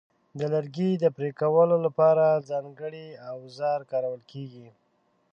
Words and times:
د 0.39 0.41
لرګي 0.53 0.91
د 0.97 1.05
پرې 1.17 1.29
کولو 1.41 1.77
لپاره 1.85 2.43
ځانګړي 2.49 3.07
اوزار 3.31 3.79
کارول 3.91 4.21
کېږي. 4.31 4.67